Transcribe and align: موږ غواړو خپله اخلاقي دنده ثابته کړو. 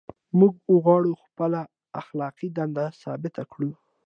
موږ 0.39 0.53
غواړو 0.83 1.11
خپله 1.23 1.61
اخلاقي 2.01 2.47
دنده 2.57 2.85
ثابته 3.01 3.43
کړو. 3.51 3.71